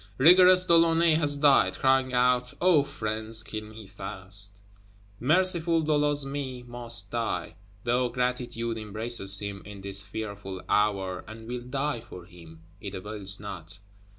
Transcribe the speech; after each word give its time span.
Rigorous 0.17 0.65
De 0.65 0.75
Launay 0.75 1.13
has 1.13 1.37
died; 1.37 1.77
crying 1.77 2.11
out, 2.11 2.55
"O 2.59 2.81
friends, 2.83 3.43
kill 3.43 3.65
me 3.65 3.85
fast!" 3.85 4.63
Merciful 5.19 5.81
De 5.83 5.91
Losme 5.91 6.65
must 6.67 7.11
die; 7.11 7.55
though 7.83 8.09
Gratitude 8.09 8.79
embraces 8.79 9.37
him, 9.37 9.61
in 9.63 9.81
this 9.81 10.01
fearful 10.01 10.59
hour, 10.67 11.23
and 11.27 11.47
will 11.47 11.61
die 11.61 11.99
for 12.01 12.25
him, 12.25 12.63
it 12.79 12.95
avails 12.95 13.39
not. 13.39 13.77